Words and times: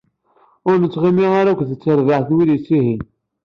Ur 0.69 0.75
nettɣimi 0.77 1.27
ara 1.39 1.49
akked 1.53 1.69
trebbaɛ 1.77 2.21
n 2.29 2.35
wid 2.35 2.49
yettihin. 2.53 3.01